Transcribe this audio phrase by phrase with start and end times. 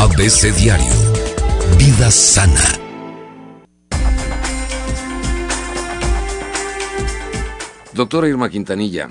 [0.00, 0.94] ABC Diario.
[1.76, 2.58] Vida sana.
[7.92, 9.10] Doctora Irma Quintanilla.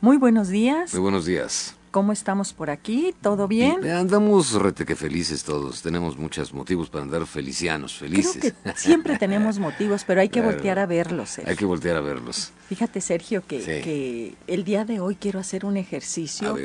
[0.00, 0.92] Muy buenos días.
[0.92, 1.74] Muy buenos días.
[1.90, 3.12] ¿Cómo estamos por aquí?
[3.22, 3.84] ¿Todo bien?
[3.90, 5.82] Andamos rete que felices todos.
[5.82, 8.36] Tenemos muchos motivos para andar felicianos, felices.
[8.38, 11.30] Creo que siempre tenemos motivos, pero hay que voltear a verlos.
[11.30, 11.50] Sergio.
[11.50, 12.52] Hay que voltear a verlos.
[12.68, 16.56] Fíjate, Sergio, que, que el día de hoy quiero hacer un ejercicio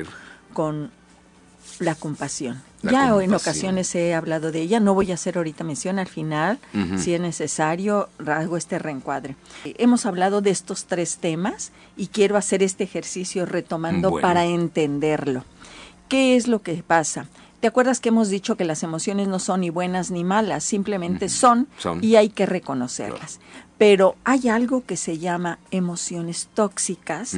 [0.54, 0.92] con
[1.80, 2.62] la compasión.
[2.84, 6.60] ya en ocasiones he hablado de ella, no voy a hacer ahorita mención al final,
[6.98, 9.36] si es necesario, hago este reencuadre.
[9.64, 15.44] hemos hablado de estos tres temas y quiero hacer este ejercicio retomando para entenderlo.
[16.08, 17.28] ¿Qué es lo que pasa?
[17.60, 21.28] ¿Te acuerdas que hemos dicho que las emociones no son ni buenas ni malas, simplemente
[21.28, 21.68] son,
[22.02, 23.40] y hay que reconocerlas?
[23.78, 27.38] Pero hay algo que se llama emociones tóxicas.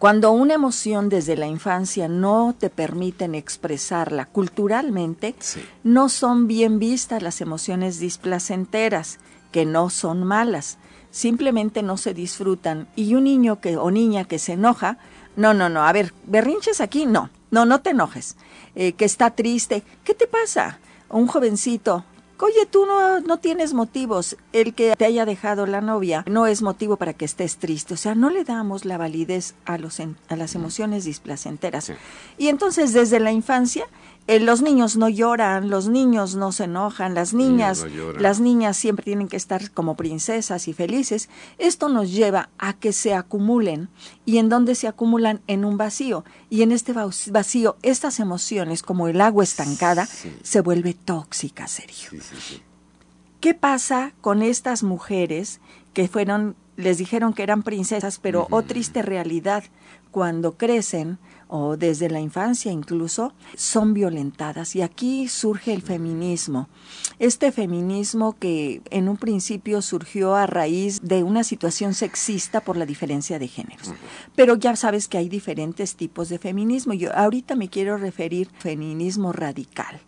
[0.00, 5.36] Cuando una emoción desde la infancia no te permiten expresarla culturalmente,
[5.84, 9.18] no son bien vistas las emociones displacenteras,
[9.52, 10.78] que no son malas,
[11.12, 12.88] simplemente no se disfrutan.
[12.96, 14.98] Y un niño que, o niña que se enoja,
[15.36, 18.36] no, no, no, a ver, berrinches aquí, no, no, no te enojes.
[18.76, 20.78] Eh, que está triste, ¿qué te pasa?
[21.08, 22.04] Un jovencito,
[22.44, 24.36] Oye, tú no, no, tienes motivos.
[24.52, 27.94] El que te haya dejado la novia no es motivo para que estés triste.
[27.94, 31.90] O sea, no le damos la validez a, los, a las emociones displacenteras.
[32.36, 33.86] Y entonces, desde la infancia,
[34.26, 37.84] eh, los niños no lloran, los niños no se enojan, las niñas,
[38.18, 41.28] las niñas siempre tienen que estar como princesas y felices.
[41.58, 43.88] Esto nos lleva a que se acumulen.
[44.24, 46.24] Y en donde se acumulan en un vacío.
[46.48, 46.94] Y en este
[47.30, 50.08] vacío estas emociones como el agua estancada
[50.42, 52.10] se vuelve tóxica, serio.
[53.40, 55.60] ¿Qué pasa con estas mujeres
[55.92, 59.64] que fueron les dijeron que eran princesas, pero oh triste realidad,
[60.10, 64.76] cuando crecen o desde la infancia incluso, son violentadas.
[64.76, 66.68] Y aquí surge el feminismo.
[67.18, 72.86] Este feminismo que en un principio surgió a raíz de una situación sexista por la
[72.86, 73.92] diferencia de géneros.
[74.34, 76.94] Pero ya sabes que hay diferentes tipos de feminismo.
[76.94, 80.00] Yo ahorita me quiero referir al feminismo radical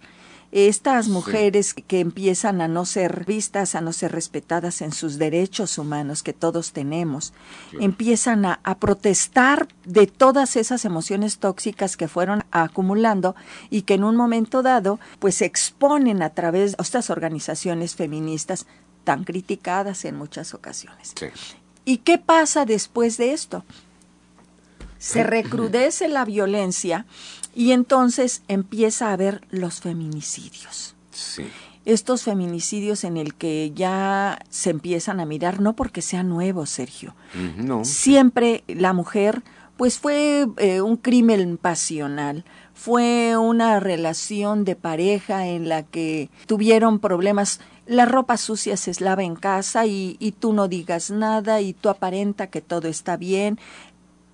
[0.53, 5.79] estas mujeres que empiezan a no ser vistas, a no ser respetadas en sus derechos
[5.79, 7.33] humanos que todos tenemos,
[7.81, 13.35] empiezan a, protestar de todas esas emociones tóxicas que fueron acumulando
[13.71, 18.67] y que en un momento dado pues se exponen a través de estas organizaciones feministas
[19.05, 21.15] tan criticadas en muchas ocasiones.
[21.85, 23.65] ¿Y qué pasa después de esto?
[25.07, 27.07] Se recrudece la violencia
[27.55, 30.95] y entonces empieza a haber los feminicidios.
[31.13, 31.47] Sí.
[31.85, 37.15] Estos feminicidios en el que ya se empiezan a mirar, no porque sean nuevos, Sergio.
[37.57, 37.85] no.
[37.85, 39.43] Siempre la mujer,
[39.77, 42.45] pues fue eh, un crimen pasional,
[42.75, 49.23] fue una relación de pareja en la que tuvieron problemas la ropa sucia se lava
[49.23, 53.61] en casa y, y, tú no digas nada y tú aparenta que todo está bien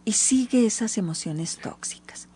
[0.05, 2.29] y sigue esas emociones tóxicas.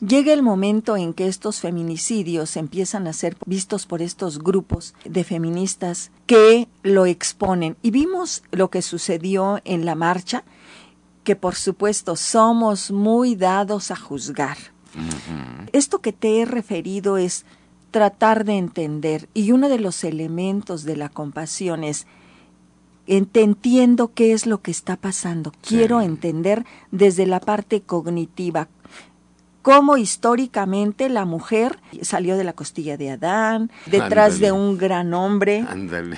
[0.00, 5.24] Llega el momento en que estos feminicidios empiezan a ser vistos por estos grupos de
[5.24, 7.76] feministas que lo exponen.
[7.82, 10.44] Y vimos lo que sucedió en la marcha,
[11.22, 14.58] que por supuesto somos muy dados a juzgar.
[15.72, 17.44] Esto que te he referido es
[17.90, 22.06] tratar de entender y uno de los elementos de la compasión es
[23.06, 25.52] te entiendo qué es lo que está pasando.
[25.66, 28.68] Quiero entender desde la parte cognitiva
[29.64, 35.66] cómo históricamente la mujer salió de la costilla de Adán, detrás de un gran hombre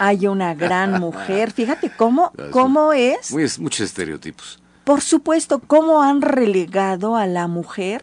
[0.00, 1.52] hay una gran mujer.
[1.52, 3.30] Fíjate cómo, cómo es.
[3.60, 4.60] muchos estereotipos.
[4.82, 8.02] Por supuesto, cómo han relegado a la mujer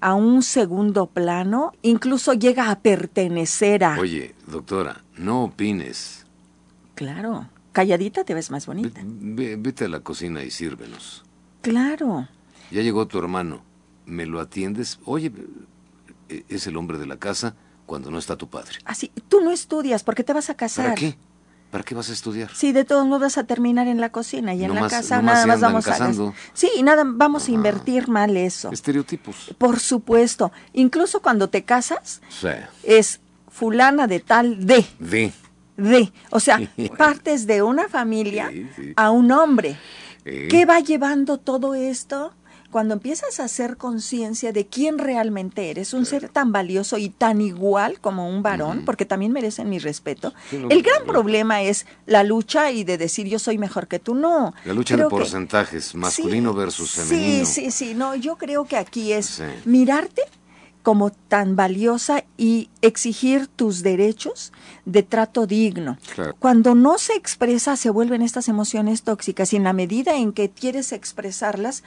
[0.00, 3.98] a un segundo plano, incluso llega a pertenecer a...
[3.98, 6.24] Oye, doctora, no opines.
[6.94, 7.46] Claro,
[7.78, 9.00] calladita te ves más bonita.
[9.04, 11.24] vete a la cocina y sírvenos.
[11.62, 12.28] Claro.
[12.70, 13.62] Ya llegó tu hermano
[14.08, 15.30] me lo atiendes, oye,
[16.28, 17.54] e, es el hombre de la casa
[17.86, 18.78] cuando no está tu padre.
[18.84, 20.86] Así, tú no estudias porque te vas a casar.
[20.86, 21.18] ¿Para qué?
[21.70, 22.50] ¿Para qué vas a estudiar?
[22.54, 25.46] Sí, de todos modos vas a terminar en la cocina y en la casa nada
[25.46, 26.12] más vamos a
[26.54, 28.72] Sí, y nada vamos a invertir mal eso.
[28.72, 29.54] Estereotipos.
[29.58, 32.22] Por supuesto, incluso cuando te casas
[32.82, 33.20] es
[33.50, 34.86] fulana de tal de.
[34.98, 35.32] De.
[35.78, 36.60] De, o sea,
[36.98, 38.52] partes de una familia
[38.96, 39.78] a un hombre.
[40.24, 42.34] ¿Qué va llevando todo esto?
[42.70, 47.40] cuando empiezas a hacer conciencia de quién realmente eres, un ser tan valioso y tan
[47.40, 52.70] igual como un varón, porque también merecen mi respeto, el gran problema es la lucha
[52.70, 54.52] y de decir yo soy mejor que tú, no.
[54.64, 57.46] La lucha de porcentajes, masculino versus femenino.
[57.46, 60.22] Sí, sí, sí, no, yo creo que aquí es mirarte
[60.82, 64.52] como tan valiosa y exigir tus derechos
[64.84, 65.98] de trato digno.
[66.38, 70.50] Cuando no se expresa, se vuelven estas emociones tóxicas y en la medida en que
[70.50, 71.82] quieres expresarlas,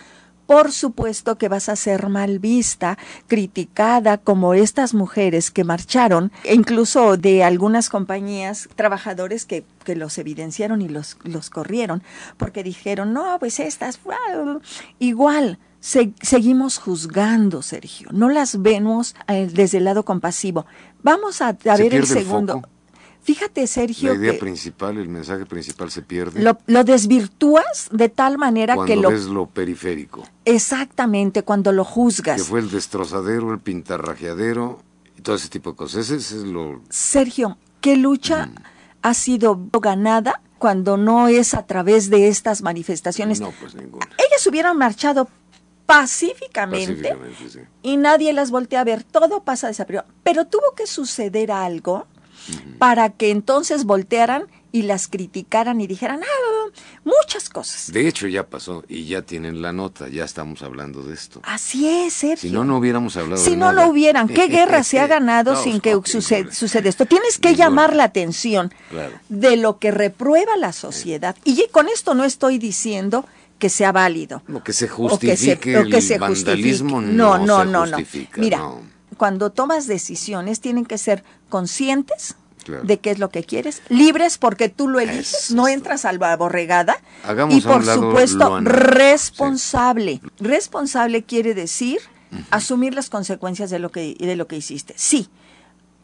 [0.45, 2.97] por supuesto que vas a ser mal vista,
[3.27, 10.17] criticada, como estas mujeres que marcharon, e incluso de algunas compañías, trabajadores que, que los
[10.17, 12.03] evidenciaron y los, los corrieron,
[12.35, 13.99] porque dijeron, no, pues estas,
[14.99, 18.09] igual seguimos juzgando, Sergio.
[18.11, 20.65] No las vemos eh, desde el lado compasivo.
[21.03, 22.61] Vamos a, ver el segundo.
[23.23, 24.13] Fíjate, Sergio.
[24.13, 26.41] La idea principal, el mensaje principal se pierde.
[26.41, 29.09] Lo, desvirtúas de tal manera que lo.
[29.09, 30.23] ves lo periférico.
[30.45, 32.37] Exactamente, cuando lo juzgas.
[32.41, 34.81] Que fue el destrozadero, el pintarrajeadero
[35.17, 36.09] y todo ese tipo de cosas.
[36.09, 36.81] Ese es lo.
[36.89, 38.49] Sergio, ¿qué lucha
[39.03, 43.39] ha sido ganada cuando no es a través de estas manifestaciones?
[43.39, 44.07] No, pues ninguna.
[44.17, 45.29] Ellas hubieran marchado
[45.91, 47.17] pacíficamente,
[47.83, 50.05] y nadie las voltea a ver, todo pasa desapercibido.
[50.23, 52.07] Pero tuvo que suceder algo
[52.79, 56.69] para que entonces voltearan y las criticaran y dijeran ah,
[57.03, 57.91] muchas cosas.
[57.91, 61.41] De hecho ya pasó y ya tienen la nota, ya estamos hablando de esto.
[61.43, 62.49] Así es, Sergio.
[62.49, 65.81] Si no, no hubiéramos hablado Si no lo hubieran, ¿qué guerra se ha ganado sin
[65.81, 67.05] que suceda esto?
[67.05, 68.73] Tienes que llamar la atención
[69.27, 71.35] de lo que reprueba la sociedad.
[71.43, 73.25] Y con esto no estoy diciendo
[73.61, 74.41] que sea válido.
[74.47, 77.97] Lo que se justifique o que se, el vandalismo no, no, no, no,
[78.37, 78.59] Mira,
[79.17, 82.35] cuando tomas decisiones tienen que ser conscientes
[82.83, 86.35] de qué es lo que quieres, libres porque tú lo eliges, no entras a la
[86.37, 86.97] borregada
[87.49, 90.21] y por supuesto responsable.
[90.39, 91.99] Responsable quiere decir
[92.49, 94.95] asumir las consecuencias de lo que de lo que hiciste.
[94.97, 95.29] Sí.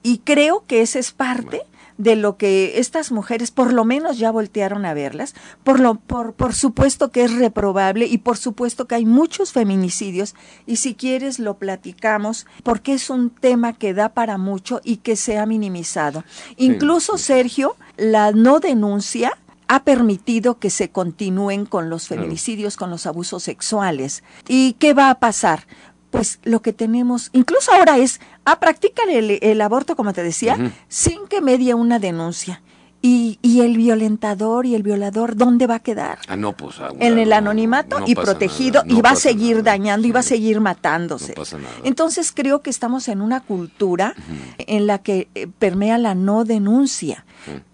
[0.04, 1.64] Y creo que esa es parte
[1.98, 6.34] de lo que estas mujeres por lo menos ya voltearon a verlas, por, lo, por,
[6.34, 10.36] por supuesto que es reprobable y por supuesto que hay muchos feminicidios
[10.66, 15.16] y si quieres lo platicamos porque es un tema que da para mucho y que
[15.16, 16.24] se ha minimizado.
[16.58, 23.06] Incluso, Sergio, la no denuncia ha permitido que se continúen con los feminicidios, con los
[23.06, 24.24] abusos sexuales.
[24.48, 25.68] ¿Y qué va a pasar?
[26.10, 30.58] Pues lo que tenemos, incluso ahora es, ah, practican el, aborto, como te decía,
[30.88, 32.62] sin que medie una denuncia.
[33.00, 36.18] Y, y, el violentador y el violador, ¿dónde va a quedar?
[36.28, 40.12] Ah, no, pues, ah, en el anonimato y protegido y va a seguir dañando y
[40.12, 41.36] va a seguir matándose.
[41.84, 44.16] Entonces creo que estamos en una cultura
[44.58, 47.24] en la que eh, permea la no denuncia.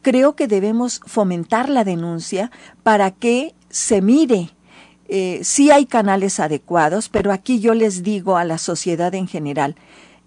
[0.02, 2.52] Creo que debemos fomentar la denuncia
[2.84, 4.52] para que se mire
[5.16, 9.76] eh, sí hay canales adecuados, pero aquí yo les digo a la sociedad en general,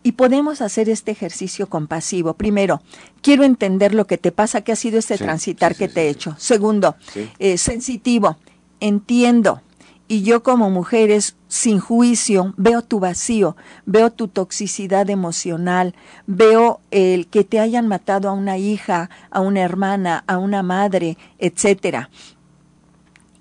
[0.04, 2.34] y podemos hacer este ejercicio compasivo.
[2.34, 2.80] Primero,
[3.20, 6.36] quiero entender lo que te pasa, que ha sido este transitar que te he hecho.
[6.38, 6.94] Segundo,
[7.40, 8.36] eh, sensitivo,
[8.78, 9.60] entiendo.
[10.06, 13.56] Y yo como mujeres sin juicio veo tu vacío,
[13.86, 15.96] veo tu toxicidad emocional,
[16.28, 21.18] veo el que te hayan matado a una hija, a una hermana, a una madre,
[21.40, 22.08] etcétera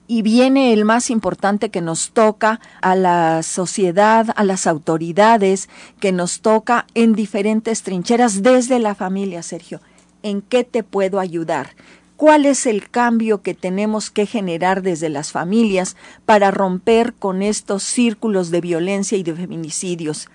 [0.07, 5.69] y viene el más importante que nos toca a la sociedad, a las autoridades,
[5.99, 9.81] que nos toca en diferentes trincheras desde la familia, Sergio.
[10.23, 11.71] ¿En qué te puedo ayudar?
[12.17, 17.83] ¿Cuál es el cambio que tenemos que generar desde las familias para romper con estos
[17.83, 20.29] círculos de violencia y de feminicidios?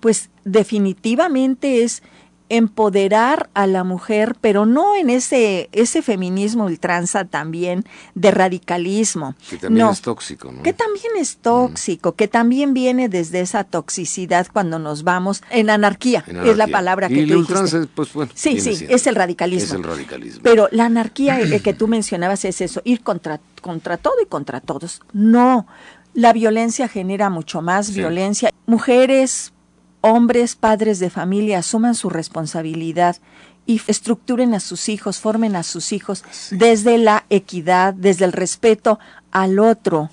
[0.00, 2.02] Pues definitivamente es
[2.48, 7.84] empoderar a la mujer, pero no en ese, ese feminismo ultranza también
[8.14, 9.34] de radicalismo.
[9.48, 10.62] Que también es tóxico, ¿no?
[10.62, 16.24] Que también es tóxico, que también viene desde esa toxicidad cuando nos vamos en anarquía,
[16.44, 17.86] es la palabra que y tú dijiste.
[17.94, 18.30] pues bueno.
[18.34, 19.66] Sí, sí, es el radicalismo.
[19.66, 20.40] Es el radicalismo.
[20.42, 24.60] Pero la anarquía el que tú mencionabas es eso, ir contra, contra todo y contra
[24.60, 25.00] todos.
[25.12, 25.66] No,
[26.14, 28.50] la violencia genera mucho más violencia.
[28.66, 29.52] Mujeres,
[30.06, 33.16] hombres, padres de familia asuman su responsabilidad
[33.66, 39.00] y estructuren a sus hijos, formen a sus hijos desde la equidad, desde el respeto
[39.32, 40.10] al otro,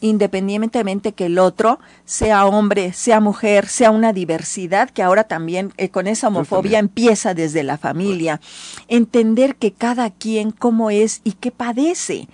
[0.00, 5.88] independientemente que el otro sea hombre, sea mujer, sea una diversidad, que ahora también eh,
[5.88, 8.40] con esa homofobia empieza desde la familia.
[8.88, 12.28] Entender que cada quien cómo es y qué padece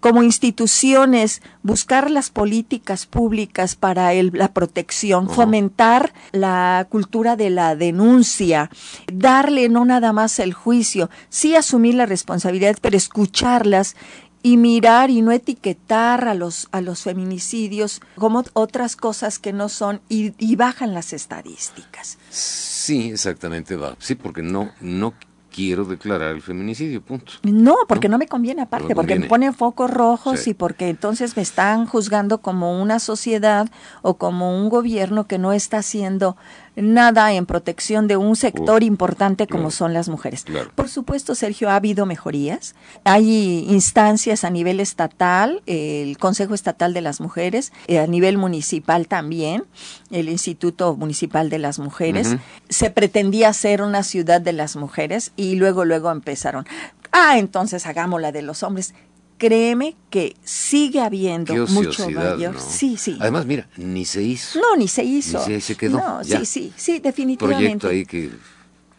[0.00, 8.70] como instituciones, buscar las políticas públicas para la protección, fomentar la cultura de la denuncia,
[9.12, 13.96] darle no nada más el juicio, sí asumir la responsabilidad, pero escucharlas
[14.42, 19.68] y mirar y no etiquetar a los a los feminicidios como otras cosas que no
[19.68, 22.18] son y, y bajan las estadísticas.
[22.30, 23.96] Sí, exactamente va.
[23.98, 25.14] Sí, porque no no
[25.58, 27.32] quiero declarar el feminicidio, punto.
[27.42, 31.42] No, porque no, me conviene aparte, porque me ponen focos rojos y porque entonces me
[31.42, 33.68] están juzgando como una sociedad
[34.02, 36.36] o como un gobierno que no está haciendo
[36.82, 40.44] nada en protección de un sector importante como son las mujeres.
[40.74, 42.74] Por supuesto, Sergio, ha habido mejorías.
[43.04, 49.08] Hay instancias a nivel estatal, el Consejo Estatal de las Mujeres, eh, a nivel municipal
[49.08, 49.64] también,
[50.10, 52.36] el Instituto Municipal de las Mujeres.
[52.68, 56.66] Se pretendía ser una ciudad de las mujeres y luego, luego empezaron.
[57.12, 58.94] Ah, entonces hagamos la de los hombres
[59.38, 62.60] créeme que sigue habiendo mucho mayor.
[62.60, 63.16] Sí, sí.
[63.20, 64.60] Además, mira, ni se hizo.
[64.60, 65.48] No, ni se hizo.
[65.48, 65.98] Ni se, quedó.
[65.98, 67.78] No, sí, sí, sí, definitivamente.
[67.78, 68.30] Proyecto ahí que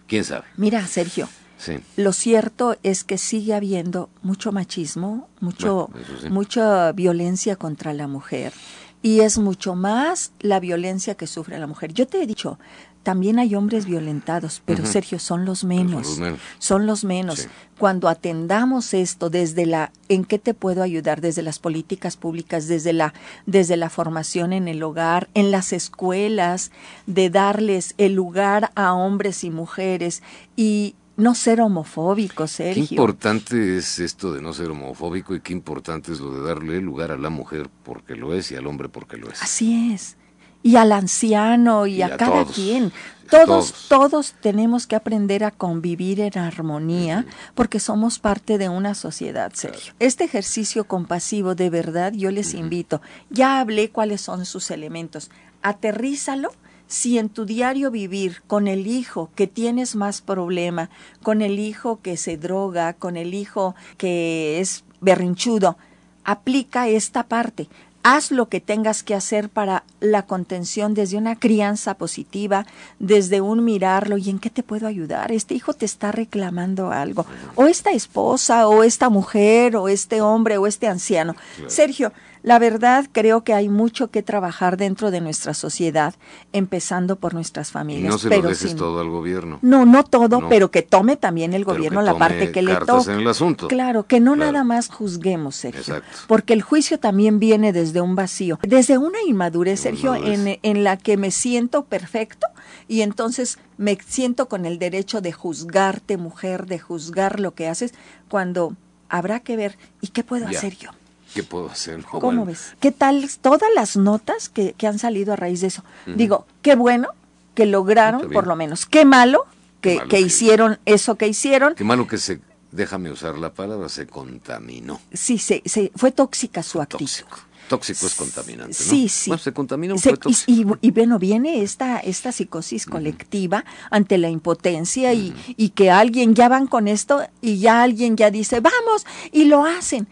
[0.07, 0.45] quién sabe.
[0.57, 1.29] Mira, Sergio.
[1.57, 1.73] Sí.
[1.97, 5.89] Lo cierto es que sigue habiendo mucho machismo, mucho
[6.29, 8.53] mucha violencia contra la mujer
[9.01, 11.93] y es mucho más la violencia que sufre la mujer.
[11.93, 12.59] Yo te he dicho,
[13.03, 16.19] también hay hombres violentados, pero Sergio, son los menos.
[16.59, 17.47] Son los menos.
[17.77, 22.91] Cuando atendamos esto desde la en qué te puedo ayudar, desde las políticas públicas, desde
[22.91, 23.13] la,
[23.45, 26.71] desde la formación en el hogar, en las escuelas,
[27.07, 30.21] de darles el lugar a hombres y mujeres
[30.57, 32.87] y no ser homofóbico, Sergio.
[32.87, 36.81] Qué importante es esto de no ser homofóbico y qué importante es lo de darle
[36.81, 39.41] lugar a la mujer porque lo es y al hombre porque lo es.
[39.41, 40.17] Así es
[40.61, 42.91] y al anciano y, a, cada quien.
[43.29, 49.51] Todos, todos, tenemos que aprender a convivir en armonía porque somos parte de una sociedad,
[49.53, 49.93] Sergio.
[49.99, 53.01] Este ejercicio compasivo, de verdad, yo les invito.
[53.29, 55.29] Ya hablé cuáles son sus elementos.
[55.61, 56.51] Aterrízalo
[56.89, 60.89] si en tu diario vivir con el hijo que tienes más problema,
[61.23, 65.77] con el hijo que se droga, con el hijo que es berrinchudo,
[66.25, 67.69] aplica esta parte
[68.03, 72.65] haz lo que tengas que hacer para la contención desde una crianza positiva,
[72.99, 75.31] desde un mirarlo y en qué te puedo ayudar.
[75.31, 80.57] Este hijo te está reclamando algo, o esta esposa, o esta mujer, o este hombre,
[80.57, 81.35] o este anciano.
[81.67, 86.15] Sergio, la verdad, creo que hay mucho que trabajar dentro de nuestra sociedad,
[86.53, 88.05] empezando por nuestras familias.
[88.05, 89.59] Y no se lo dejes todo al gobierno.
[89.61, 93.13] No, no todo, pero que tome también el gobierno la parte que le toca.
[93.13, 93.67] En el asunto.
[93.67, 96.01] Claro, que no nada más juzguemos, Sergio.
[96.27, 100.97] Porque el juicio también viene desde un vacío, desde una inmadurez, Sergio, En, en la
[100.97, 102.47] que me siento perfecto
[102.87, 107.93] y entonces me siento con el derecho de juzgarte, mujer, de juzgar lo que haces,
[108.29, 108.75] cuando
[109.09, 110.91] habrá que ver, ¿y qué puedo hacer yo?
[111.33, 112.03] ¿Qué puedo hacer?
[112.03, 112.75] ¿Cómo ves?
[112.79, 115.83] ¿Qué tal todas las notas que, que, han salido a raíz de eso?
[116.05, 117.09] Digo, qué bueno
[117.53, 118.85] que lograron, por lo menos.
[118.85, 119.45] Qué malo
[119.81, 121.75] que, que hicieron eso que hicieron.
[121.75, 122.39] Qué malo que se,
[122.71, 124.99] déjame usar la palabra, se contaminó.
[125.13, 127.05] Sí, se, se fue tóxica su actitud.
[127.05, 127.37] Tóxico.
[127.69, 128.89] Tóxico es contaminante, ¿no?
[128.89, 129.29] Sí, sí.
[129.29, 130.01] Bueno, se contamina un.
[130.47, 136.33] Y, y, bueno, viene esta, esta psicosis colectiva ante la impotencia y, y que alguien
[136.33, 140.07] ya van con esto y ya alguien ya dice, vamos, y lo hacen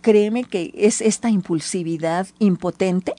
[0.00, 3.14] créeme que es esta impulsividad impotente